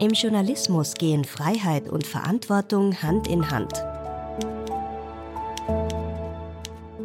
[0.00, 3.84] Im Journalismus gehen Freiheit und Verantwortung Hand in Hand.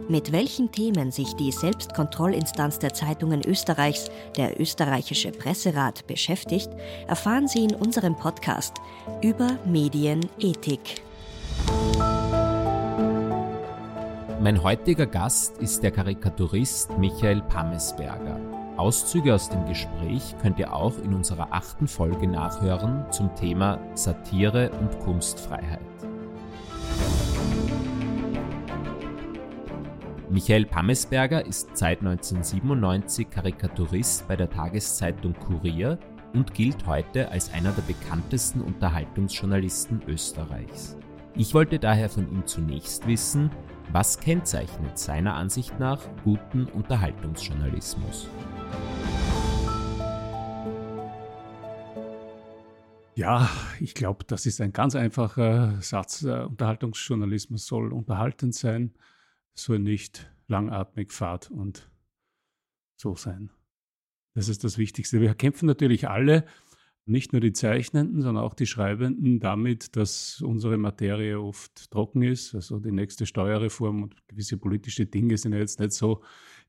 [0.07, 6.69] Mit welchen Themen sich die Selbstkontrollinstanz der Zeitungen Österreichs, der österreichische Presserat, beschäftigt,
[7.05, 8.75] erfahren Sie in unserem Podcast
[9.21, 11.01] über Medienethik.
[14.39, 18.54] Mein heutiger Gast ist der Karikaturist Michael Pammesberger.
[18.77, 24.69] Auszüge aus dem Gespräch könnt ihr auch in unserer achten Folge nachhören zum Thema Satire
[24.79, 25.79] und Kunstfreiheit.
[30.29, 35.97] Michael Pammesberger ist seit 1997 Karikaturist bei der Tageszeitung Kurier
[36.33, 40.97] und gilt heute als einer der bekanntesten Unterhaltungsjournalisten Österreichs.
[41.35, 43.49] Ich wollte daher von ihm zunächst wissen,
[43.91, 48.27] was kennzeichnet seiner Ansicht nach guten Unterhaltungsjournalismus?
[53.15, 56.23] Ja, ich glaube, das ist ein ganz einfacher Satz.
[56.23, 58.93] Unterhaltungsjournalismus soll unterhaltend sein,
[59.53, 61.89] soll nicht langatmig, fad und
[62.97, 63.51] so sein.
[64.33, 65.21] Das ist das Wichtigste.
[65.21, 66.45] Wir kämpfen natürlich alle,
[67.05, 72.55] nicht nur die Zeichnenden, sondern auch die Schreibenden, damit, dass unsere Materie oft trocken ist.
[72.55, 76.23] Also die nächste Steuerreform und gewisse politische Dinge sind ja jetzt nicht so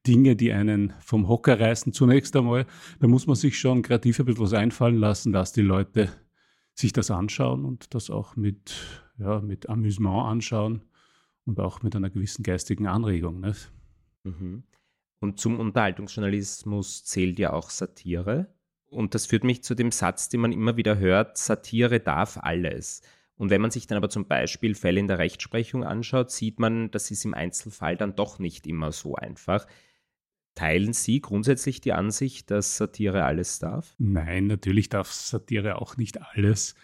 [0.06, 2.66] Dinge, die einen vom Hocker reißen zunächst einmal.
[3.00, 6.10] Da muss man sich schon kreativ ein bisschen was einfallen lassen, dass die Leute
[6.74, 8.74] sich das anschauen und das auch mit,
[9.18, 10.82] ja, mit Amüsement anschauen
[11.46, 13.40] und auch mit einer gewissen geistigen Anregung.
[13.40, 13.72] Nicht?
[14.24, 14.64] Mhm.
[15.20, 18.54] Und zum Unterhaltungsjournalismus zählt ja auch Satire.
[18.88, 23.02] Und das führt mich zu dem Satz, den man immer wieder hört, Satire darf alles.
[23.36, 26.90] Und wenn man sich dann aber zum Beispiel Fälle in der Rechtsprechung anschaut, sieht man,
[26.90, 29.66] das ist im Einzelfall dann doch nicht immer so einfach.
[30.54, 33.94] Teilen Sie grundsätzlich die Ansicht, dass Satire alles darf?
[33.98, 36.74] Nein, natürlich darf Satire auch nicht alles.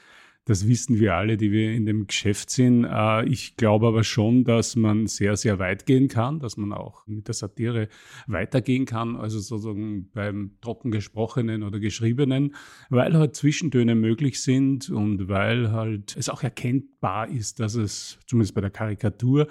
[0.44, 2.84] Das wissen wir alle, die wir in dem Geschäft sind.
[2.84, 7.06] Äh, ich glaube aber schon, dass man sehr, sehr weit gehen kann, dass man auch
[7.06, 7.88] mit der Satire
[8.26, 12.56] weitergehen kann, also sozusagen beim trocken gesprochenen oder geschriebenen,
[12.90, 18.54] weil halt Zwischentöne möglich sind und weil halt es auch erkennbar ist, dass es zumindest
[18.54, 19.46] bei der Karikatur,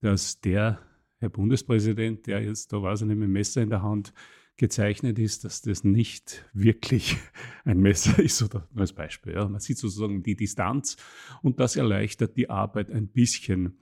[0.00, 0.80] dass der
[1.18, 4.12] Herr Bundespräsident, der jetzt da ich nicht mit dem Messer in der Hand
[4.56, 7.16] gezeichnet ist, dass das nicht wirklich
[7.64, 9.34] ein Messer ist oder als Beispiel.
[9.34, 9.48] Ja.
[9.48, 10.96] Man sieht sozusagen die Distanz
[11.42, 13.78] und das erleichtert die Arbeit ein bisschen.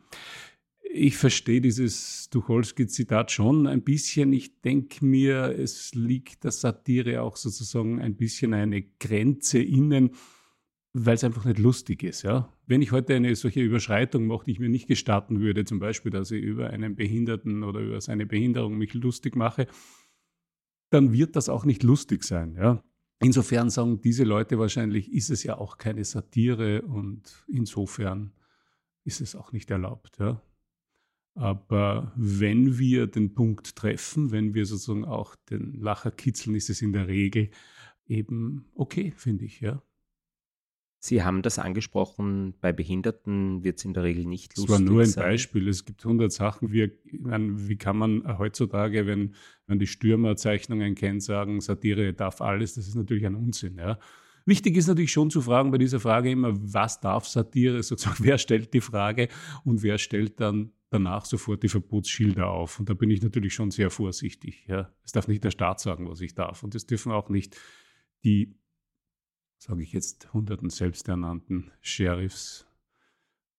[0.94, 4.32] Ich verstehe dieses Tucholsky-Zitat schon ein bisschen.
[4.34, 10.10] Ich denke mir, es liegt der Satire auch sozusagen ein bisschen eine Grenze innen,
[10.92, 12.22] weil es einfach nicht lustig ist.
[12.22, 12.52] Ja?
[12.66, 16.12] Wenn ich heute eine solche Überschreitung mache, die ich mir nicht gestatten würde, zum Beispiel,
[16.12, 19.66] dass ich über einen Behinderten oder über seine Behinderung mich lustig mache,
[20.92, 22.54] dann wird das auch nicht lustig sein.
[22.56, 22.82] Ja?
[23.20, 28.32] Insofern sagen diese Leute wahrscheinlich, ist es ja auch keine Satire und insofern
[29.04, 30.18] ist es auch nicht erlaubt.
[30.18, 30.42] Ja?
[31.34, 36.82] Aber wenn wir den Punkt treffen, wenn wir sozusagen auch den Lacher kitzeln, ist es
[36.82, 37.50] in der Regel
[38.06, 39.82] eben okay, finde ich, ja.
[41.04, 44.76] Sie haben das angesprochen, bei Behinderten wird es in der Regel nicht lustig.
[44.76, 45.24] Das war nur ein sein.
[45.24, 45.66] Beispiel.
[45.66, 46.70] Es gibt hundert Sachen.
[46.70, 49.34] Wie, wie kann man heutzutage, wenn
[49.66, 52.74] man die Stürmerzeichnungen kennt, sagen, Satire darf alles?
[52.74, 53.78] Das ist natürlich ein Unsinn.
[53.78, 53.98] Ja.
[54.46, 57.82] Wichtig ist natürlich schon zu fragen bei dieser Frage immer, was darf Satire?
[57.82, 59.26] Sozusagen, wer stellt die Frage
[59.64, 62.78] und wer stellt dann danach sofort die Verbotsschilder auf?
[62.78, 64.66] Und da bin ich natürlich schon sehr vorsichtig.
[64.68, 64.92] Ja.
[65.04, 66.62] Es darf nicht der Staat sagen, was ich darf.
[66.62, 67.56] Und es dürfen auch nicht
[68.24, 68.54] die
[69.62, 72.66] sage ich jetzt, hunderten selbsternannten Sheriffs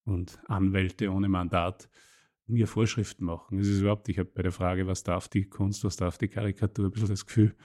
[0.04, 1.88] und Anwälte ohne Mandat
[2.46, 3.58] mir Vorschriften machen.
[3.58, 6.28] Es ist überhaupt, ich habe bei der Frage, was darf die Kunst, was darf die
[6.28, 7.56] Karikatur, ein bisschen das Gefühl,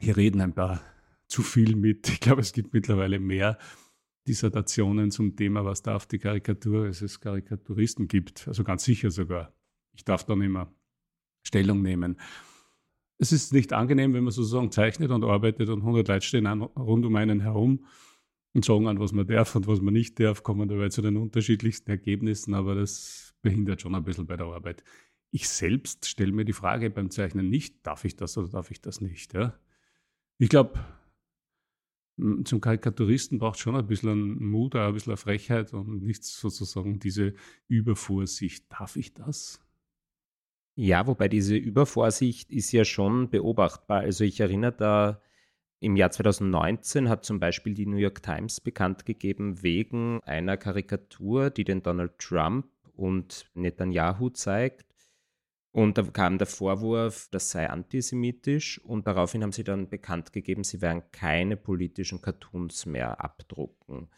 [0.00, 0.80] hier reden ein paar
[1.26, 2.08] zu viel mit.
[2.08, 3.58] Ich glaube, es gibt mittlerweile mehr
[4.26, 8.48] Dissertationen zum Thema, was darf die Karikatur, als es Karikaturisten gibt.
[8.48, 9.52] Also ganz sicher sogar.
[9.92, 10.72] Ich darf da nicht mehr
[11.42, 12.18] Stellung nehmen
[13.20, 16.62] es ist nicht angenehm, wenn man sozusagen zeichnet und arbeitet und 100 Leute stehen an,
[16.62, 17.84] rund um einen herum
[18.54, 21.18] und sagen an, was man darf und was man nicht darf, kommen dabei zu den
[21.18, 24.82] unterschiedlichsten Ergebnissen, aber das behindert schon ein bisschen bei der Arbeit.
[25.32, 28.80] Ich selbst stelle mir die Frage beim Zeichnen nicht, darf ich das oder darf ich
[28.80, 29.34] das nicht?
[29.34, 29.54] Ja?
[30.38, 30.80] Ich glaube,
[32.44, 37.34] zum Karikaturisten braucht schon ein bisschen Mut, ein bisschen Frechheit und nicht sozusagen diese
[37.68, 38.64] Übervorsicht.
[38.70, 39.60] Darf ich das?
[40.82, 44.00] Ja, wobei diese Übervorsicht ist ja schon beobachtbar.
[44.00, 45.22] Also ich erinnere da,
[45.78, 51.50] im Jahr 2019 hat zum Beispiel die New York Times bekannt gegeben, wegen einer Karikatur,
[51.50, 54.86] die den Donald Trump und Netanyahu zeigt,
[55.72, 60.64] Und da kam der Vorwurf, das sei antisemitisch und daraufhin haben sie dann bekannt gegeben,
[60.64, 64.08] sie werden keine politischen Cartoons mehr abdrucken.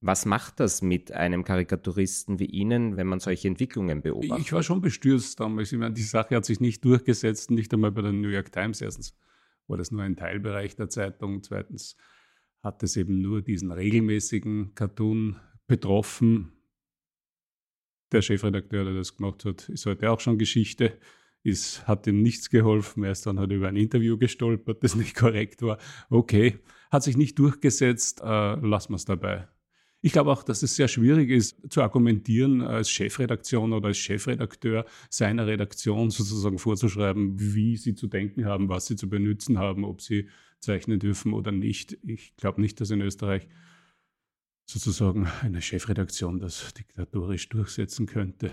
[0.00, 4.44] Was macht das mit einem Karikaturisten wie Ihnen, wenn man solche Entwicklungen beobachtet?
[4.44, 5.72] Ich war schon bestürzt damals.
[5.72, 8.82] Ich meine, die Sache hat sich nicht durchgesetzt, nicht einmal bei der New York Times.
[8.82, 9.16] Erstens
[9.66, 11.42] war das nur ein Teilbereich der Zeitung.
[11.42, 11.96] Zweitens
[12.62, 16.52] hat es eben nur diesen regelmäßigen Cartoon betroffen.
[18.12, 20.98] Der Chefredakteur, der das gemacht hat, ist heute auch schon Geschichte.
[21.42, 23.02] Es hat ihm nichts geholfen.
[23.02, 25.78] Er ist dann halt über ein Interview gestolpert, das nicht korrekt war.
[26.10, 26.58] Okay,
[26.90, 29.48] hat sich nicht durchgesetzt, äh, lassen wir es dabei.
[30.02, 34.84] Ich glaube auch, dass es sehr schwierig ist, zu argumentieren, als Chefredaktion oder als Chefredakteur
[35.10, 40.00] seiner Redaktion sozusagen vorzuschreiben, wie sie zu denken haben, was sie zu benutzen haben, ob
[40.00, 40.28] sie
[40.60, 41.98] zeichnen dürfen oder nicht.
[42.02, 43.48] Ich glaube nicht, dass in Österreich
[44.68, 48.52] sozusagen eine Chefredaktion das diktatorisch durchsetzen könnte.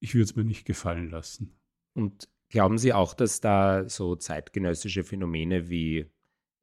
[0.00, 1.58] Ich würde es mir nicht gefallen lassen.
[1.94, 6.06] Und glauben Sie auch, dass da so zeitgenössische Phänomene wie,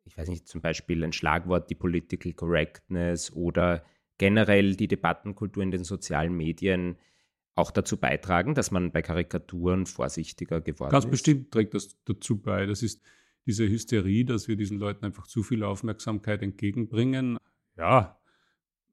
[0.06, 3.86] ich weiß nicht, zum Beispiel ein Schlagwort, die Political Correctness oder
[4.18, 6.98] generell die Debattenkultur in den sozialen Medien
[7.56, 11.10] auch dazu beitragen, dass man bei Karikaturen vorsichtiger geworden Ganz ist?
[11.10, 12.66] Ganz bestimmt trägt das dazu bei.
[12.66, 13.02] Das ist
[13.46, 17.38] diese Hysterie, dass wir diesen Leuten einfach zu viel Aufmerksamkeit entgegenbringen.
[17.78, 18.20] Ja,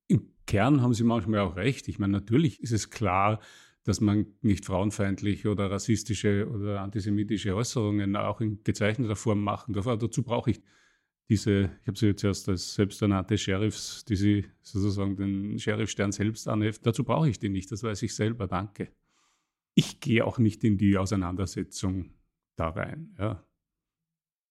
[0.06, 1.88] im Kern haben sie manchmal auch recht.
[1.88, 3.40] Ich meine, natürlich ist es klar,
[3.82, 9.86] dass man nicht frauenfeindliche oder rassistische oder antisemitische Äußerungen auch in gezeichneter Form machen darf.
[9.86, 10.62] Aber dazu brauche ich
[11.28, 16.48] diese, ich habe sie jetzt erst als selbsternannte Sheriffs, die sie sozusagen den Sheriffstern selbst
[16.48, 16.84] anheften.
[16.84, 18.88] Dazu brauche ich die nicht, das weiß ich selber, danke.
[19.74, 22.10] Ich gehe auch nicht in die Auseinandersetzung
[22.56, 23.14] da rein.
[23.18, 23.44] Ja,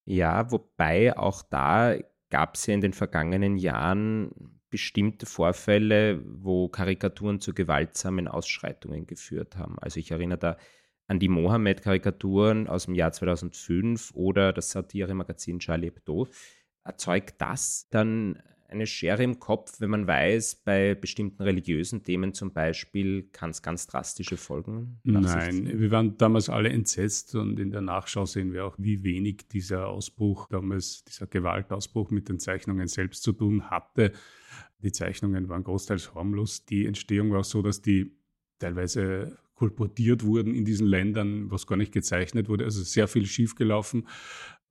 [0.06, 1.96] ja wobei auch da
[2.30, 4.31] gab es ja in den vergangenen Jahren
[4.72, 9.78] bestimmte Vorfälle, wo Karikaturen zu gewaltsamen Ausschreitungen geführt haben.
[9.78, 10.58] Also ich erinnere da
[11.06, 16.28] an die Mohammed-Karikaturen aus dem Jahr 2005 oder das Satire-Magazin Charlie Hebdo
[16.83, 18.41] erzeugt das dann
[18.74, 23.62] eine Schere im Kopf, wenn man weiß, bei bestimmten religiösen Themen zum Beispiel kann es
[23.62, 28.65] ganz drastische Folgen Nein, wir waren damals alle entsetzt und in der Nachschau sehen wir
[28.65, 34.12] auch, wie wenig dieser Ausbruch damals, dieser Gewaltausbruch mit den Zeichnungen selbst zu tun hatte.
[34.79, 36.65] Die Zeichnungen waren großteils harmlos.
[36.65, 38.18] Die Entstehung war auch so, dass die
[38.59, 42.65] teilweise kolportiert wurden in diesen Ländern, was gar nicht gezeichnet wurde.
[42.65, 44.07] Also sehr viel schiefgelaufen.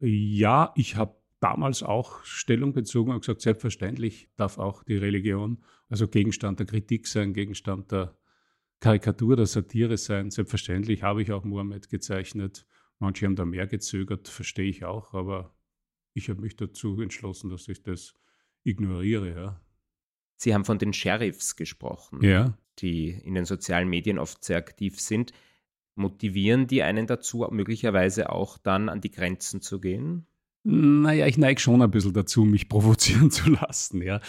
[0.01, 5.63] Ja, ich habe damals auch Stellung bezogen und gesagt, selbstverständlich darf auch die Religion
[5.93, 8.17] also Gegenstand der Kritik sein, Gegenstand der
[8.81, 10.31] Karikatur, der Satire sein.
[10.31, 12.67] Selbstverständlich habe ich auch Mohammed gezeichnet.
[12.99, 15.55] Manche haben da mehr gezögert, verstehe ich auch, aber
[16.15, 18.15] ich habe mich dazu entschlossen, dass ich das
[18.65, 19.35] ignoriere.
[19.35, 19.61] Ja.
[20.37, 22.57] Sie haben von den Sheriffs gesprochen, ja.
[22.79, 25.35] die in den sozialen Medien oft sehr aktiv sind.
[25.95, 30.27] Motivieren die einen dazu, möglicherweise auch dann an die Grenzen zu gehen?
[30.65, 34.03] Naja, ich neige schon ein bisschen dazu, mich provozieren zu lassen.
[34.03, 34.21] Ja.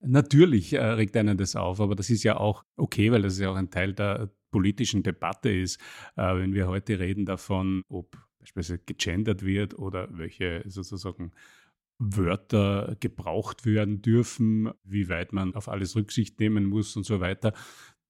[0.00, 3.50] Natürlich äh, regt einen das auf, aber das ist ja auch okay, weil das ja
[3.50, 5.80] auch ein Teil der politischen Debatte ist.
[6.16, 11.32] Äh, wenn wir heute reden davon, ob beispielsweise gegendert wird oder welche sozusagen
[11.98, 17.54] Wörter gebraucht werden dürfen, wie weit man auf alles Rücksicht nehmen muss und so weiter,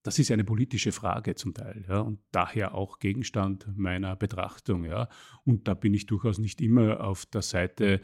[0.07, 5.09] das ist eine politische Frage zum Teil, ja, und daher auch Gegenstand meiner Betrachtung, ja.
[5.43, 8.01] Und da bin ich durchaus nicht immer auf der Seite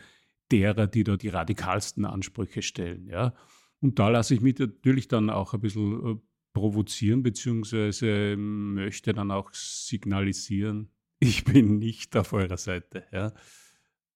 [0.50, 3.34] derer, die da die radikalsten Ansprüche stellen, ja.
[3.80, 6.20] Und da lasse ich mich natürlich dann auch ein bisschen äh,
[6.52, 10.90] provozieren, beziehungsweise möchte dann auch signalisieren,
[11.20, 13.32] ich bin nicht auf eurer Seite, ja,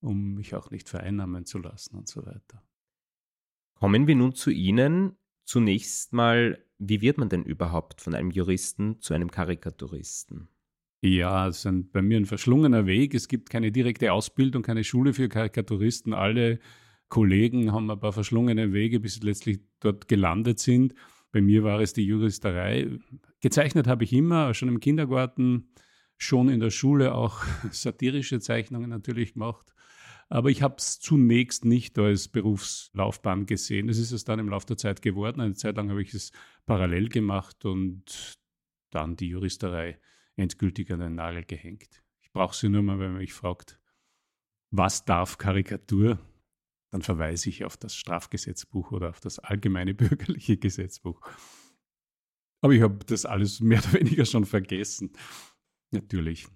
[0.00, 2.64] um mich auch nicht vereinnahmen zu lassen und so weiter.
[3.74, 5.16] Kommen wir nun zu Ihnen.
[5.44, 10.48] Zunächst mal wie wird man denn überhaupt von einem Juristen zu einem Karikaturisten?
[11.02, 13.14] Ja, es ist bei mir ein verschlungener Weg.
[13.14, 16.14] Es gibt keine direkte Ausbildung, keine Schule für Karikaturisten.
[16.14, 16.58] Alle
[17.08, 20.94] Kollegen haben ein paar verschlungene Wege, bis sie letztlich dort gelandet sind.
[21.32, 22.98] Bei mir war es die Juristerei.
[23.40, 25.68] Gezeichnet habe ich immer, schon im Kindergarten,
[26.16, 29.75] schon in der Schule auch satirische Zeichnungen natürlich gemacht.
[30.28, 33.88] Aber ich habe es zunächst nicht als Berufslaufbahn gesehen.
[33.88, 35.40] Es ist es dann im Laufe der Zeit geworden.
[35.40, 36.32] Eine Zeit lang habe ich es
[36.66, 38.38] parallel gemacht und
[38.90, 40.00] dann die Juristerei
[40.34, 42.02] endgültig an den Nagel gehängt.
[42.20, 43.78] Ich brauche sie nur mal, wenn man mich fragt,
[44.70, 46.18] was darf Karikatur?
[46.90, 51.20] Dann verweise ich auf das Strafgesetzbuch oder auf das allgemeine bürgerliche Gesetzbuch.
[52.62, 55.12] Aber ich habe das alles mehr oder weniger schon vergessen.
[55.92, 56.46] Natürlich.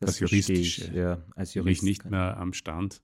[0.00, 0.84] Das, das Juristische.
[0.86, 3.02] Ich, ja, als Jurist nicht mehr am Stand.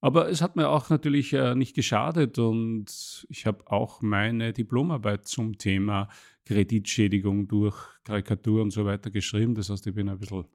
[0.00, 5.26] Aber es hat mir auch natürlich äh, nicht geschadet und ich habe auch meine Diplomarbeit
[5.26, 6.08] zum Thema
[6.44, 9.54] Kreditschädigung durch Karikatur und so weiter geschrieben.
[9.54, 10.46] Das heißt, ich bin ein bisschen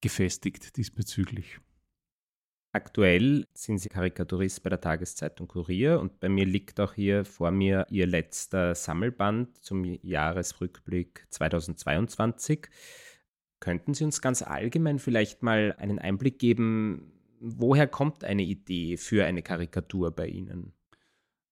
[0.00, 1.58] gefestigt diesbezüglich.
[2.72, 7.50] Aktuell sind Sie Karikaturist bei der Tageszeitung Kurier und bei mir liegt auch hier vor
[7.50, 12.68] mir Ihr letzter Sammelband zum Jahresrückblick 2022.
[13.60, 19.24] Könnten Sie uns ganz allgemein vielleicht mal einen Einblick geben, woher kommt eine Idee für
[19.24, 20.72] eine Karikatur bei Ihnen?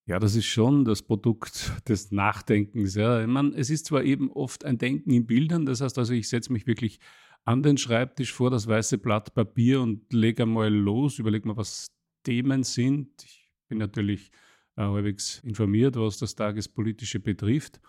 [0.06, 2.94] Ja, das ist schon das Produkt des Nachdenkens.
[2.94, 3.26] Ja.
[3.26, 6.52] Meine, es ist zwar eben oft ein Denken in Bildern, das heißt also, ich setze
[6.52, 7.00] mich wirklich
[7.44, 11.86] an den Schreibtisch vor das weiße Blatt Papier und lege einmal los, überlege mal, was
[12.22, 13.08] Themen sind.
[13.22, 14.30] Ich bin natürlich
[14.76, 17.80] äh, halbwegs informiert, was das Tagespolitische betrifft.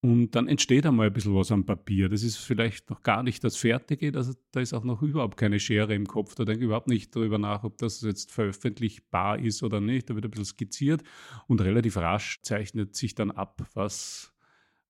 [0.00, 2.08] Und dann entsteht einmal ein bisschen was am Papier.
[2.08, 5.58] Das ist vielleicht noch gar nicht das Fertige, das, da ist auch noch überhaupt keine
[5.58, 6.36] Schere im Kopf.
[6.36, 10.08] Da denke ich überhaupt nicht darüber nach, ob das jetzt veröffentlichbar ist oder nicht.
[10.08, 11.02] Da wird ein bisschen skizziert
[11.48, 14.32] und relativ rasch zeichnet sich dann ab, was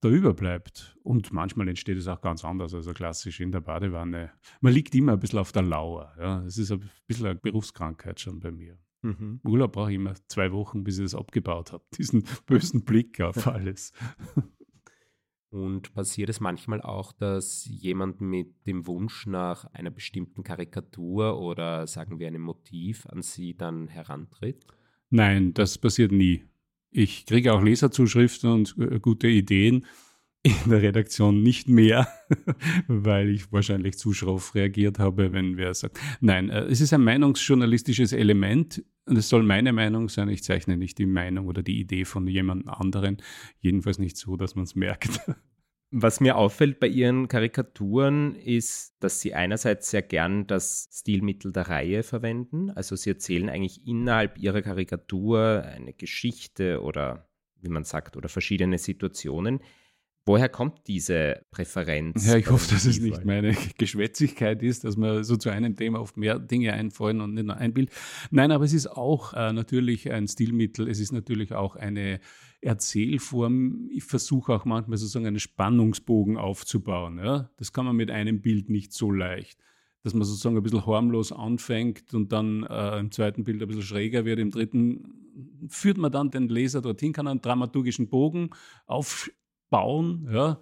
[0.01, 0.99] da überbleibt.
[1.03, 4.31] Und manchmal entsteht es auch ganz anders, also klassisch in der Badewanne.
[4.61, 6.13] Man liegt immer ein bisschen auf der Lauer.
[6.19, 6.43] Ja.
[6.45, 8.79] Es ist ein bisschen eine Berufskrankheit schon bei mir.
[9.03, 9.41] Mhm.
[9.45, 11.85] Urlaub brauche ich immer zwei Wochen, bis ich das abgebaut habe.
[11.97, 13.93] Diesen bösen Blick auf alles.
[15.51, 21.87] Und passiert es manchmal auch, dass jemand mit dem Wunsch nach einer bestimmten Karikatur oder
[21.87, 24.67] sagen wir einem Motiv an Sie dann herantritt?
[25.09, 26.45] Nein, das passiert nie.
[26.91, 29.87] Ich kriege auch Leserzuschriften und äh, gute Ideen
[30.65, 32.09] in der Redaktion nicht mehr,
[32.89, 35.99] weil ich wahrscheinlich zu schroff reagiert habe, wenn wer sagt.
[36.21, 40.29] Nein, äh, es ist ein meinungsjournalistisches Element und es soll meine Meinung sein.
[40.29, 43.19] Ich zeichne nicht die Meinung oder die Idee von jemand anderen.
[43.61, 45.21] Jedenfalls nicht so, dass man es merkt.
[45.91, 51.69] Was mir auffällt bei Ihren Karikaturen ist, dass Sie einerseits sehr gern das Stilmittel der
[51.69, 52.71] Reihe verwenden.
[52.71, 57.31] Also Sie erzählen eigentlich innerhalb Ihrer Karikatur eine Geschichte oder,
[57.63, 59.61] wie man sagt, oder verschiedene Situationen.
[60.29, 62.27] Woher kommt diese Präferenz?
[62.27, 66.01] Ja, ich hoffe, dass es nicht meine Geschwätzigkeit ist, dass mir so zu einem Thema
[66.01, 67.91] oft mehr Dinge einfallen und nicht nur ein Bild.
[68.31, 70.87] Nein, aber es ist auch äh, natürlich ein Stilmittel.
[70.87, 72.21] Es ist natürlich auch eine
[72.61, 73.89] Erzählform.
[73.91, 77.19] Ich versuche auch manchmal sozusagen einen Spannungsbogen aufzubauen.
[77.19, 77.51] Ja?
[77.57, 79.59] Das kann man mit einem Bild nicht so leicht.
[80.03, 83.83] Dass man sozusagen ein bisschen harmlos anfängt und dann äh, im zweiten Bild ein bisschen
[83.83, 85.15] schräger wird, im dritten
[85.69, 88.51] führt man dann den Leser dorthin, kann einen dramaturgischen Bogen
[88.87, 89.31] auf,
[89.71, 90.29] bauen.
[90.33, 90.61] Ja.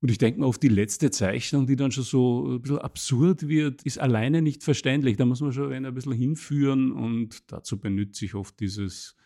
[0.00, 3.46] Und ich denke mal, auf die letzte Zeichnung, die dann schon so ein bisschen absurd
[3.46, 5.16] wird, ist alleine nicht verständlich.
[5.16, 9.16] Da muss man schon ein bisschen hinführen und dazu benütze ich oft dieses,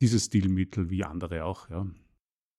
[0.00, 1.68] dieses Stilmittel, wie andere auch.
[1.68, 1.90] Ja.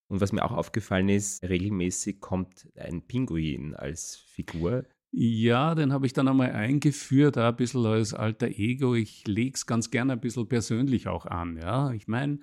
[0.07, 4.83] Und was mir auch aufgefallen ist, regelmäßig kommt ein Pinguin als Figur.
[5.11, 8.95] Ja, den habe ich dann einmal eingeführt, ein bisschen als alter Ego.
[8.95, 11.55] Ich lege es ganz gerne ein bisschen persönlich auch an.
[11.55, 11.93] Ja.
[11.93, 12.39] Ich meine,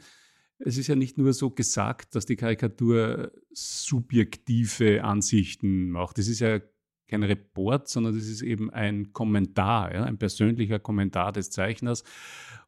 [0.65, 6.19] es ist ja nicht nur so gesagt, dass die Karikatur subjektive Ansichten macht.
[6.19, 6.61] Das ist ja
[7.09, 12.05] kein Report, sondern das ist eben ein Kommentar, ja, ein persönlicher Kommentar des Zeichners.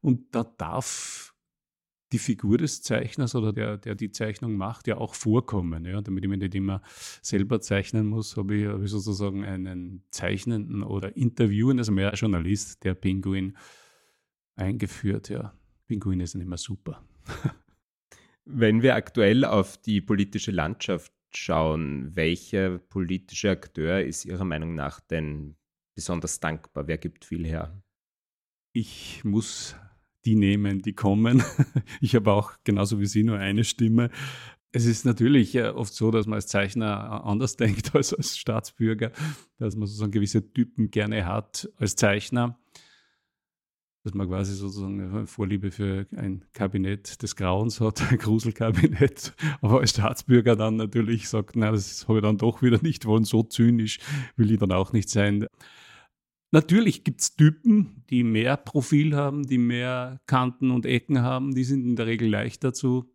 [0.01, 1.35] Und da darf
[2.13, 5.85] die Figur des Zeichners oder der, der die Zeichnung macht, ja auch vorkommen.
[5.85, 6.03] Ja.
[6.03, 6.83] Damit ich mich nicht immer
[7.23, 12.85] selber zeichnen muss, habe ich, habe ich sozusagen einen zeichnenden oder interviewenden, also mehr Journalist,
[12.85, 13.57] der Pinguin
[14.57, 15.29] eingeführt.
[15.29, 15.55] Ja.
[15.87, 17.03] Pinguine sind immer super.
[18.47, 25.01] Wenn wir aktuell auf die politische Landschaft schauen, welcher politische Akteur ist Ihrer Meinung nach
[25.01, 25.57] denn
[25.95, 26.87] besonders dankbar?
[26.87, 27.83] Wer gibt viel her?
[28.73, 29.77] Ich muss
[30.25, 31.43] die nehmen, die kommen.
[32.01, 34.11] Ich habe auch genauso wie Sie nur eine Stimme.
[34.73, 39.13] Es ist natürlich äh, oft so, dass man als Zeichner anders denkt als als Staatsbürger,
[39.59, 42.59] dass man sozusagen gewisse Typen gerne hat als Zeichner
[44.05, 49.81] dass man quasi sozusagen eine Vorliebe für ein Kabinett des Grauens hat, ein Gruselkabinett, aber
[49.81, 53.43] als Staatsbürger dann natürlich sagt, na, das habe ich dann doch wieder nicht wollen, so
[53.43, 53.99] zynisch
[54.37, 55.47] will ich dann auch nicht sein.
[56.53, 61.65] Natürlich gibt es Typen, die mehr Profil haben, die mehr Kanten und Ecken haben, die
[61.65, 63.11] sind in der Regel leichter zu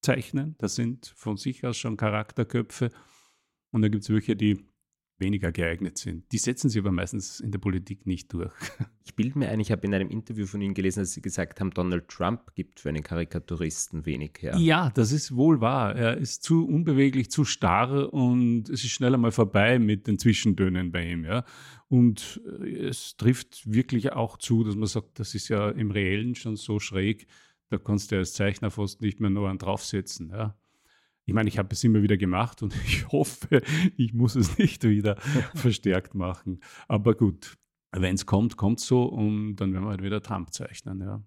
[0.00, 0.54] zeichnen.
[0.58, 2.90] Das sind von sich aus schon Charakterköpfe.
[3.72, 4.64] Und dann gibt es welche, die
[5.18, 6.30] weniger geeignet sind.
[6.32, 8.52] Die setzen sie aber meistens in der Politik nicht durch.
[9.06, 11.60] Ich bilde mir ein, ich habe in einem Interview von Ihnen gelesen, dass Sie gesagt
[11.60, 14.56] haben, Donald Trump gibt für einen Karikaturisten wenig her.
[14.56, 15.94] Ja, das ist wohl wahr.
[15.94, 20.90] Er ist zu unbeweglich, zu starr und es ist schnell einmal vorbei mit den Zwischentönen
[20.90, 21.24] bei ihm.
[21.26, 21.44] Ja.
[21.88, 26.34] Und äh, es trifft wirklich auch zu, dass man sagt, das ist ja im Reellen
[26.34, 27.26] schon so schräg,
[27.68, 30.30] da kannst du als Zeichner fast nicht mehr nur einen draufsetzen.
[30.30, 30.56] Ja.
[31.26, 33.62] Ich meine, ich habe es immer wieder gemacht und ich hoffe,
[33.96, 35.16] ich muss es nicht wieder
[35.54, 36.60] verstärkt machen.
[36.88, 37.56] Aber gut,
[37.92, 41.00] wenn es kommt, kommt es so und dann werden wir halt wieder Trump zeichnen.
[41.00, 41.22] Ja.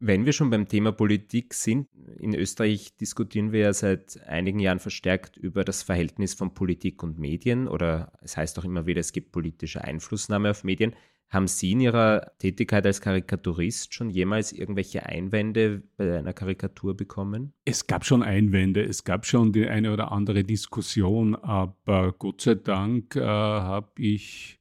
[0.00, 4.78] Wenn wir schon beim Thema Politik sind, in Österreich diskutieren wir ja seit einigen Jahren
[4.78, 9.12] verstärkt über das Verhältnis von Politik und Medien oder es heißt auch immer wieder, es
[9.12, 10.94] gibt politische Einflussnahme auf Medien.
[11.28, 17.52] Haben Sie in Ihrer Tätigkeit als Karikaturist schon jemals irgendwelche Einwände bei einer Karikatur bekommen?
[17.66, 22.54] Es gab schon Einwände, es gab schon die eine oder andere Diskussion, aber Gott sei
[22.54, 24.58] Dank äh, habe ich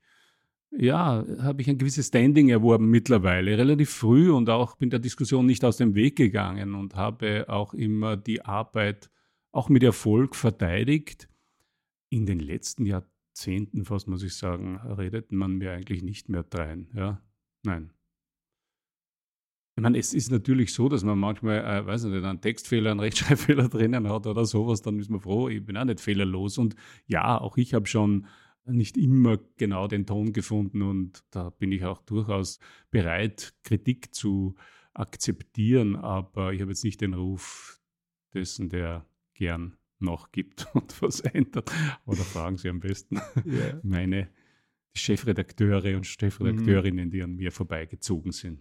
[0.71, 5.45] ja, habe ich ein gewisses Standing erworben mittlerweile, relativ früh und auch bin der Diskussion
[5.45, 9.09] nicht aus dem Weg gegangen und habe auch immer die Arbeit
[9.51, 11.29] auch mit Erfolg verteidigt.
[12.09, 13.16] In den letzten Jahrzehnten,
[13.83, 16.89] fast muss ich sagen, redet man mir eigentlich nicht mehr drein.
[16.93, 17.21] Ja,
[17.63, 17.91] nein.
[19.77, 22.99] Ich meine, es ist natürlich so, dass man manchmal, äh, weiß nicht, einen Textfehler, einen
[22.99, 26.57] Rechtschreibfehler drinnen hat oder sowas, dann ist man froh, ich bin auch nicht fehlerlos.
[26.57, 26.75] Und
[27.05, 28.25] ja, auch ich habe schon
[28.65, 34.55] nicht immer genau den Ton gefunden und da bin ich auch durchaus bereit, Kritik zu
[34.93, 37.79] akzeptieren, aber ich habe jetzt nicht den Ruf
[38.33, 41.71] dessen, der gern noch gibt und was ändert.
[42.05, 43.79] Oder fragen Sie am besten yeah.
[43.83, 44.29] meine
[44.93, 48.59] Chefredakteure und Chefredakteurinnen, die an mir vorbeigezogen sind.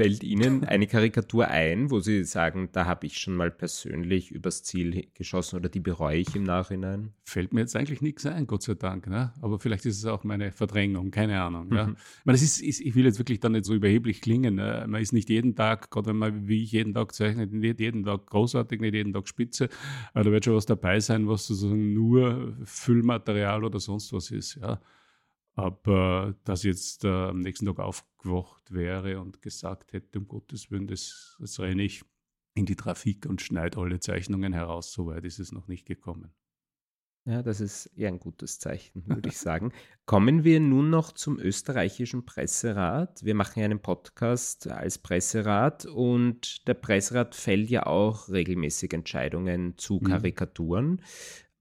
[0.00, 4.62] Fällt Ihnen eine Karikatur ein, wo Sie sagen, da habe ich schon mal persönlich übers
[4.62, 7.12] Ziel geschossen oder die bereue ich im Nachhinein?
[7.24, 9.08] Fällt mir jetzt eigentlich nichts ein, Gott sei Dank.
[9.08, 9.34] Ne?
[9.42, 11.68] Aber vielleicht ist es auch meine Verdrängung, keine Ahnung.
[11.68, 11.76] Mhm.
[11.76, 11.88] Ja?
[11.90, 14.54] Ich, meine, ist, ist, ich will jetzt wirklich da nicht so überheblich klingen.
[14.54, 14.86] Ne?
[14.88, 18.04] Man ist nicht jeden Tag, gerade wenn man wie ich jeden Tag zeichnet, nicht jeden
[18.04, 19.68] Tag großartig, nicht jeden Tag spitze.
[20.14, 24.56] Aber da wird schon was dabei sein, was sozusagen nur Füllmaterial oder sonst was ist.
[24.62, 24.80] Ja?
[25.54, 30.86] Aber dass jetzt äh, am nächsten Tag aufgewacht wäre und gesagt hätte, um Gottes Willen,
[30.86, 32.04] das, das renne ich
[32.54, 36.32] in die Trafik und schneide alle Zeichnungen heraus, so weit ist es noch nicht gekommen.
[37.26, 39.72] Ja, das ist eher ein gutes Zeichen, würde ich sagen.
[40.06, 43.22] Kommen wir nun noch zum österreichischen Presserat.
[43.22, 49.76] Wir machen ja einen Podcast als Presserat und der Presserat fällt ja auch regelmäßig Entscheidungen
[49.76, 50.06] zu mhm.
[50.06, 51.02] Karikaturen.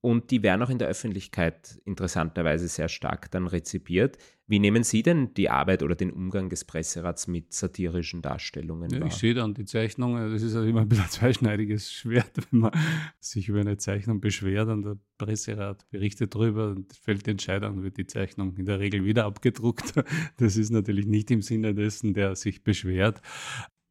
[0.01, 4.17] Und die werden auch in der Öffentlichkeit interessanterweise sehr stark dann rezipiert.
[4.47, 9.01] Wie nehmen Sie denn die Arbeit oder den Umgang des Presserats mit satirischen Darstellungen ja,
[9.01, 9.07] wahr?
[9.07, 12.61] Ich sehe dann die Zeichnungen, das ist also immer ein bisschen ein zweischneidiges Schwert, wenn
[12.61, 12.71] man
[13.19, 17.97] sich über eine Zeichnung beschwert und der Presserat berichtet darüber und fällt die Entscheidung, wird
[17.97, 19.93] die Zeichnung in der Regel wieder abgedruckt.
[20.37, 23.21] Das ist natürlich nicht im Sinne dessen, der sich beschwert.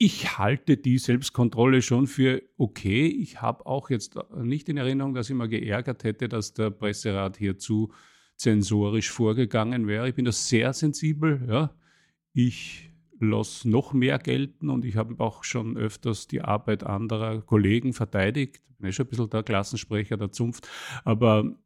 [0.01, 3.07] Ich halte die Selbstkontrolle schon für okay.
[3.07, 7.37] Ich habe auch jetzt nicht in Erinnerung, dass ich mal geärgert hätte, dass der Presserat
[7.37, 7.93] hier zu
[8.37, 10.09] zensorisch vorgegangen wäre.
[10.09, 11.45] Ich bin da sehr sensibel.
[11.49, 11.75] Ja.
[12.33, 17.93] Ich lasse noch mehr gelten und ich habe auch schon öfters die Arbeit anderer Kollegen
[17.93, 18.61] verteidigt.
[18.71, 20.69] Ich bin ja schon ein bisschen der Klassensprecher der Zunft.
[21.05, 21.59] Aber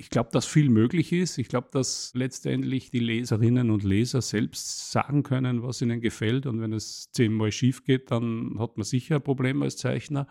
[0.00, 1.38] ich glaube, dass viel möglich ist.
[1.38, 6.46] Ich glaube, dass letztendlich die Leserinnen und Leser selbst sagen können, was ihnen gefällt.
[6.46, 10.28] Und wenn es zehnmal schief geht, dann hat man sicher ein Problem als Zeichner.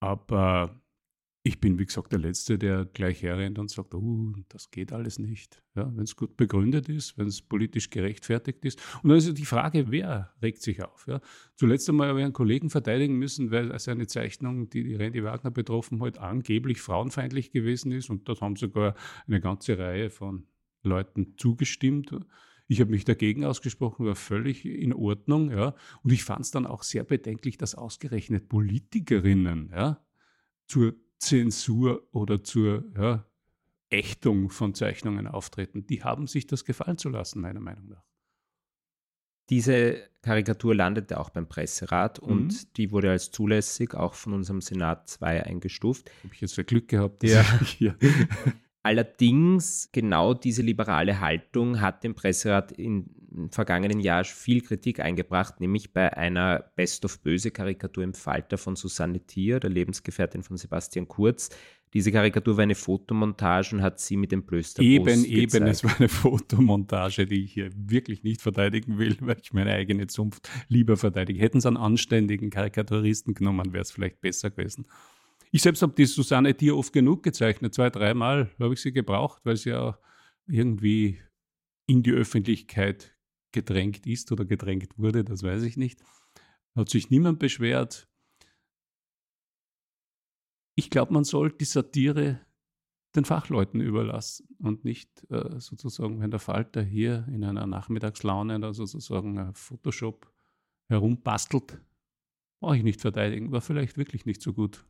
[0.00, 0.78] Aber
[1.46, 5.18] ich bin, wie gesagt, der Letzte, der gleich herrennt und sagt, oh, das geht alles
[5.18, 5.62] nicht.
[5.76, 8.80] Ja, wenn es gut begründet ist, wenn es politisch gerechtfertigt ist.
[9.02, 11.06] Und dann ist die Frage, wer regt sich auf?
[11.06, 11.20] Ja?
[11.54, 15.50] Zuletzt einmal habe ich einen Kollegen verteidigen müssen, weil seine Zeichnung, die die Randy Wagner
[15.50, 18.08] betroffen hat, angeblich frauenfeindlich gewesen ist.
[18.08, 18.94] Und dort haben sogar
[19.26, 20.46] eine ganze Reihe von
[20.82, 22.16] Leuten zugestimmt.
[22.68, 25.50] Ich habe mich dagegen ausgesprochen, war völlig in Ordnung.
[25.50, 25.74] Ja?
[26.04, 30.02] Und ich fand es dann auch sehr bedenklich, dass ausgerechnet Politikerinnen ja,
[30.66, 33.24] zur Zensur oder zur ja,
[33.90, 35.86] Ächtung von Zeichnungen auftreten.
[35.86, 38.04] Die haben sich das gefallen zu lassen, meiner Meinung nach.
[39.50, 42.28] Diese Karikatur landete auch beim Presserat mhm.
[42.28, 46.10] und die wurde als zulässig auch von unserem Senat 2 eingestuft.
[46.24, 47.44] Habe ich jetzt für Glück gehabt, dass ja.
[47.60, 47.96] ich hier
[48.84, 53.06] Allerdings genau diese liberale Haltung hat dem Presserat im
[53.50, 58.76] vergangenen Jahr viel Kritik eingebracht, nämlich bei einer Best of Böse Karikatur im Falter von
[58.76, 61.48] Susanne Thier, der Lebensgefährtin von Sebastian Kurz.
[61.94, 65.96] Diese Karikatur war eine Fotomontage und hat sie mit dem Blöster Eben, eben, es war
[65.96, 70.98] eine Fotomontage, die ich hier wirklich nicht verteidigen will, weil ich meine eigene Zunft lieber
[70.98, 71.40] verteidige.
[71.40, 74.86] Hätten sie einen anständigen Karikaturisten genommen, wäre es vielleicht besser gewesen.
[75.50, 77.74] Ich selbst habe die Susanne Tier oft genug gezeichnet.
[77.74, 79.98] Zwei, dreimal habe ich sie gebraucht, weil sie ja
[80.46, 81.20] irgendwie
[81.86, 83.16] in die Öffentlichkeit
[83.52, 86.02] gedrängt ist oder gedrängt wurde, das weiß ich nicht.
[86.74, 88.08] Hat sich niemand beschwert.
[90.76, 92.40] Ich glaube, man soll die Satire
[93.14, 98.74] den Fachleuten überlassen und nicht äh, sozusagen, wenn der Falter hier in einer Nachmittagslaune oder
[98.74, 100.32] sozusagen Photoshop
[100.88, 101.80] herumbastelt,
[102.60, 103.52] brauche ich nicht verteidigen.
[103.52, 104.84] War vielleicht wirklich nicht so gut.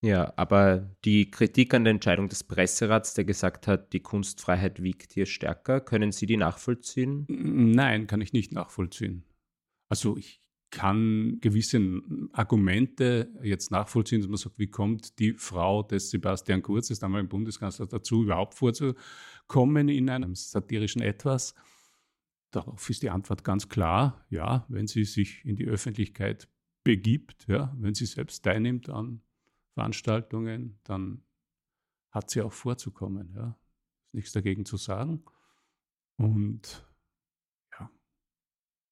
[0.00, 5.12] Ja, aber die Kritik an der Entscheidung des Presserats, der gesagt hat, die Kunstfreiheit wiegt
[5.12, 7.26] hier stärker, können Sie die nachvollziehen?
[7.28, 9.24] Nein, kann ich nicht nachvollziehen.
[9.88, 11.80] Also ich kann gewisse
[12.32, 17.28] Argumente jetzt nachvollziehen, dass man sagt, wie kommt die Frau des Sebastian Kurz, des damaligen
[17.28, 21.54] Bundeskanzler, dazu, überhaupt vorzukommen in einem satirischen Etwas?
[22.52, 26.48] Darauf ist die Antwort ganz klar, ja, wenn sie sich in die Öffentlichkeit
[26.84, 29.22] begibt, ja, wenn sie selbst teilnimmt an
[29.78, 31.22] Veranstaltungen, dann
[32.10, 33.32] hat sie auch vorzukommen.
[33.36, 33.56] Ja.
[34.06, 35.22] Ist nichts dagegen zu sagen.
[36.16, 36.84] Und
[37.78, 37.88] ja,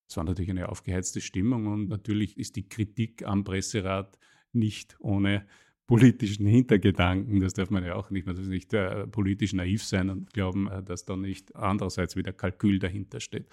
[0.08, 4.16] es war natürlich eine aufgeheizte Stimmung und natürlich ist die Kritik am Presserat
[4.52, 5.48] nicht ohne
[5.88, 7.40] politischen Hintergedanken.
[7.40, 10.68] Das darf man ja auch nicht, man darf nicht äh, politisch naiv sein und glauben,
[10.68, 13.48] äh, dass da nicht andererseits wieder Kalkül dahinter steht.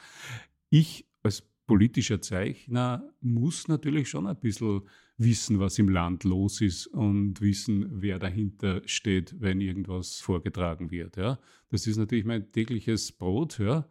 [0.70, 4.82] Ich als politischer Zeichner muss natürlich schon ein bisschen
[5.18, 11.18] wissen, was im Land los ist und wissen, wer dahinter steht, wenn irgendwas vorgetragen wird.
[11.18, 11.40] Ja.
[11.72, 13.58] Das ist natürlich mein tägliches Brot.
[13.58, 13.90] Ja.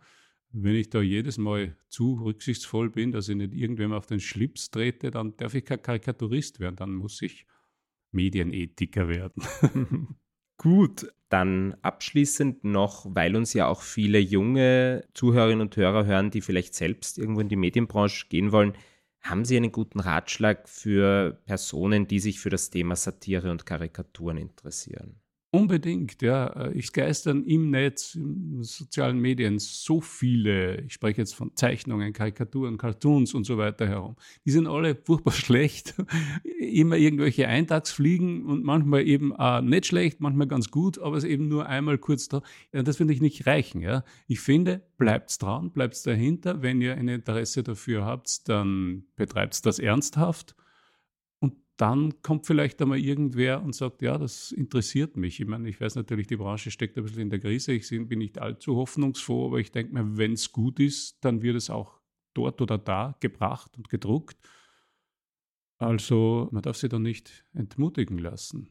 [0.52, 4.70] Wenn ich da jedes Mal zu rücksichtsvoll bin, dass ich nicht irgendwem auf den Schlips
[4.70, 7.48] trete, dann darf ich kein Karikaturist werden, dann muss ich
[8.12, 9.42] Medienethiker werden.
[10.62, 16.40] Gut, dann abschließend noch, weil uns ja auch viele junge Zuhörerinnen und Hörer hören, die
[16.40, 18.74] vielleicht selbst irgendwo in die Medienbranche gehen wollen.
[19.20, 24.36] Haben Sie einen guten Ratschlag für Personen, die sich für das Thema Satire und Karikaturen
[24.36, 25.21] interessieren?
[25.54, 26.70] Unbedingt, ja.
[26.72, 32.78] Ich geistern im Netz, in sozialen Medien so viele, ich spreche jetzt von Zeichnungen, Karikaturen,
[32.78, 34.16] Cartoons und so weiter herum.
[34.46, 35.94] Die sind alle furchtbar schlecht.
[36.58, 41.48] Immer irgendwelche Eintagsfliegen und manchmal eben auch nicht schlecht, manchmal ganz gut, aber es eben
[41.48, 42.40] nur einmal kurz da.
[42.70, 44.04] Das finde ich nicht reichen, ja.
[44.28, 46.62] Ich finde, bleibt's dran, bleibt's dahinter.
[46.62, 50.56] Wenn ihr ein Interesse dafür habt, dann betreibt das ernsthaft
[51.82, 55.40] dann kommt vielleicht einmal irgendwer und sagt, ja, das interessiert mich.
[55.40, 57.72] Ich meine, ich weiß natürlich, die Branche steckt ein bisschen in der Krise.
[57.72, 61.56] Ich bin nicht allzu hoffnungsfroh, aber ich denke mir, wenn es gut ist, dann wird
[61.56, 61.98] es auch
[62.34, 64.36] dort oder da gebracht und gedruckt.
[65.78, 68.68] Also man darf sich da nicht entmutigen lassen.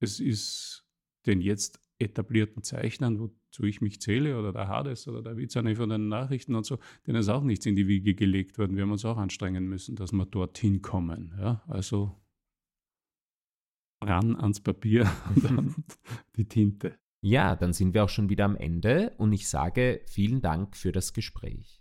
[0.00, 0.88] Es ist
[1.26, 5.90] den jetzt etablierten Zeichnern, wozu ich mich zähle, oder der Hades oder der Witzane von
[5.90, 8.76] den Nachrichten und so, denen ist auch nichts in die Wiege gelegt worden.
[8.76, 11.34] Wir haben uns auch anstrengen müssen, dass wir dorthin kommen.
[11.38, 12.16] Ja, also
[14.00, 15.74] ran ans Papier und dann
[16.36, 16.98] die Tinte.
[17.20, 20.92] Ja, dann sind wir auch schon wieder am Ende und ich sage vielen Dank für
[20.92, 21.80] das Gespräch.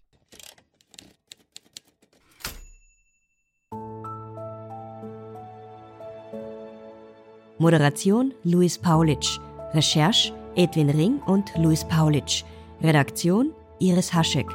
[7.57, 9.39] Moderation Luis Paulitsch,
[9.73, 12.43] Recherche Edwin Ring und Luis Paulitsch,
[12.81, 14.47] Redaktion Iris Haschek,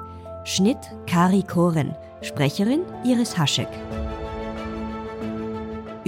[0.45, 3.69] Schnitt Kari Koren, Sprecherin Iris Haschek.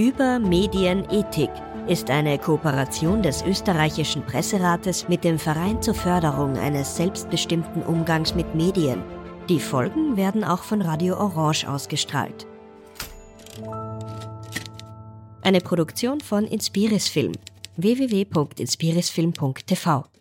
[0.02, 1.50] Über Medienethik
[1.86, 8.52] ist eine Kooperation des österreichischen Presserates mit dem Verein zur Förderung eines selbstbestimmten Umgangs mit
[8.52, 9.00] Medien.
[9.48, 12.48] Die Folgen werden auch von Radio Orange ausgestrahlt.
[15.40, 17.34] Eine Produktion von Inspiris Film
[17.76, 20.11] www.inspirisfilm.tv